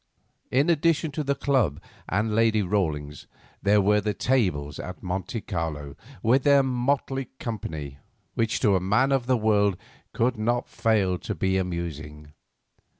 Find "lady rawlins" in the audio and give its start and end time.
2.33-3.27